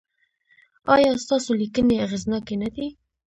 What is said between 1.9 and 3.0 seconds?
اغیزناکې نه دي؟